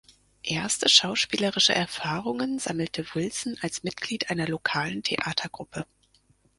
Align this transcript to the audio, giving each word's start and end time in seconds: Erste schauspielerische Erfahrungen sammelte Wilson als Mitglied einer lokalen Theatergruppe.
Erste 0.41 0.89
schauspielerische 0.89 1.75
Erfahrungen 1.75 2.57
sammelte 2.57 3.05
Wilson 3.13 3.55
als 3.61 3.83
Mitglied 3.83 4.31
einer 4.31 4.47
lokalen 4.47 5.03
Theatergruppe. 5.03 5.85